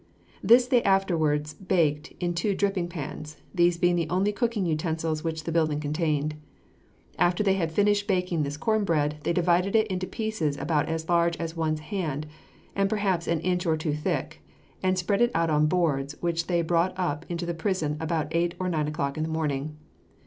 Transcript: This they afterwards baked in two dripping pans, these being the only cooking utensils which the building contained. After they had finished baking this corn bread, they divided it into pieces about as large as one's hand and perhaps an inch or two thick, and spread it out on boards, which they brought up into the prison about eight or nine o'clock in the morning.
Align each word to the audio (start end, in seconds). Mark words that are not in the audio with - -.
This 0.41 0.65
they 0.65 0.81
afterwards 0.81 1.53
baked 1.53 2.11
in 2.19 2.33
two 2.33 2.55
dripping 2.55 2.87
pans, 2.87 3.37
these 3.53 3.77
being 3.77 3.95
the 3.95 4.09
only 4.09 4.31
cooking 4.31 4.65
utensils 4.65 5.23
which 5.23 5.43
the 5.43 5.51
building 5.51 5.79
contained. 5.79 6.33
After 7.19 7.43
they 7.43 7.53
had 7.53 7.71
finished 7.71 8.07
baking 8.07 8.41
this 8.41 8.57
corn 8.57 8.83
bread, 8.83 9.17
they 9.21 9.31
divided 9.31 9.75
it 9.75 9.85
into 9.91 10.07
pieces 10.07 10.57
about 10.57 10.87
as 10.89 11.07
large 11.07 11.37
as 11.37 11.55
one's 11.55 11.81
hand 11.81 12.25
and 12.75 12.89
perhaps 12.89 13.27
an 13.27 13.41
inch 13.41 13.67
or 13.67 13.77
two 13.77 13.93
thick, 13.93 14.41
and 14.81 14.97
spread 14.97 15.21
it 15.21 15.29
out 15.35 15.51
on 15.51 15.67
boards, 15.67 16.15
which 16.19 16.47
they 16.47 16.63
brought 16.63 16.97
up 16.97 17.23
into 17.29 17.45
the 17.45 17.53
prison 17.53 17.95
about 17.99 18.33
eight 18.35 18.55
or 18.59 18.69
nine 18.69 18.87
o'clock 18.87 19.17
in 19.17 19.23
the 19.23 19.29
morning. 19.29 19.77